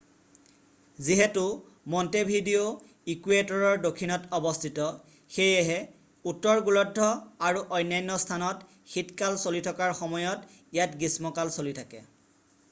যিহেতু 1.07 1.41
মণ্টেভিডিঅ' 1.95 2.77
ইকুৱেটৰৰ 3.15 3.77
দক্ষিণত 3.83 4.31
অৱস্থিত 4.39 4.87
সেয়ে 5.37 5.77
উত্তৰ 6.33 6.63
গোলাৰ্ধ 6.71 7.11
আৰু 7.51 7.63
অন্যান্য 7.83 8.17
স্থানত 8.27 8.75
শীত 8.95 9.19
কাল 9.23 9.41
চলি 9.45 9.65
থকাৰ 9.71 9.97
সময়ত 10.03 10.61
ইয়াত 10.65 10.99
গ্ৰীষ্ম 11.05 11.37
কাল 11.41 11.55
চলি 11.61 11.79
থাকে 11.83 12.03